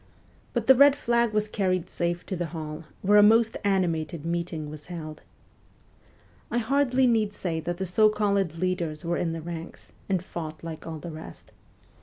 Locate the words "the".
0.65-0.73, 2.35-2.47, 7.77-7.85, 9.33-9.43, 10.97-11.11